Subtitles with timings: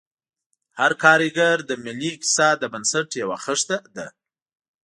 [0.79, 4.07] هر کارګر د ملي اقتصاد د بنسټ یوه خښته ده.